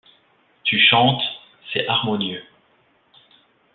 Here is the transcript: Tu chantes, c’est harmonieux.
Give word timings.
Tu 0.63 0.79
chantes, 0.79 1.21
c’est 1.71 1.85
harmonieux. 1.87 2.43